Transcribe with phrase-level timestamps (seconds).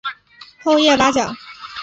[0.63, 1.35] 厚叶八角